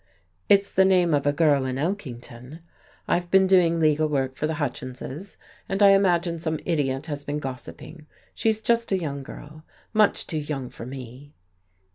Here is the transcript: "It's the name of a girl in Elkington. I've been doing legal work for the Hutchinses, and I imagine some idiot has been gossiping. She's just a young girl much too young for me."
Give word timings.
"It's 0.49 0.71
the 0.71 0.83
name 0.83 1.13
of 1.13 1.27
a 1.27 1.31
girl 1.31 1.63
in 1.63 1.75
Elkington. 1.77 2.61
I've 3.07 3.29
been 3.29 3.45
doing 3.45 3.79
legal 3.79 4.09
work 4.09 4.35
for 4.35 4.47
the 4.47 4.55
Hutchinses, 4.55 5.37
and 5.69 5.83
I 5.83 5.89
imagine 5.91 6.39
some 6.39 6.59
idiot 6.65 7.05
has 7.05 7.23
been 7.23 7.37
gossiping. 7.37 8.07
She's 8.33 8.61
just 8.61 8.91
a 8.91 8.97
young 8.97 9.21
girl 9.21 9.63
much 9.93 10.25
too 10.25 10.39
young 10.39 10.71
for 10.71 10.87
me." 10.87 11.33